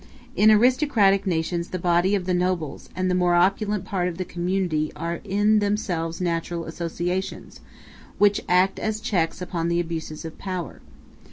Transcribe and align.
In 0.35 0.49
aristocratic 0.49 1.27
nations 1.27 1.67
the 1.67 1.77
body 1.77 2.15
of 2.15 2.25
the 2.25 2.33
nobles 2.33 2.89
and 2.95 3.07
the 3.07 3.13
more 3.13 3.35
opulent 3.35 3.85
part 3.85 4.07
of 4.07 4.17
the 4.17 4.25
community 4.25 4.91
are 4.95 5.21
in 5.23 5.59
themselves 5.59 6.19
natural 6.19 6.65
associations, 6.65 7.59
which 8.17 8.41
act 8.49 8.79
as 8.79 8.99
checks 8.99 9.43
upon 9.43 9.67
the 9.67 9.79
abuses 9.79 10.25
of 10.25 10.39
power. 10.39 10.81